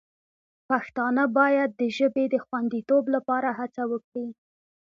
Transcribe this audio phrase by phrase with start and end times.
[0.69, 4.27] پښتانه باید د ژبې د خوندیتوب لپاره هڅه وکړي.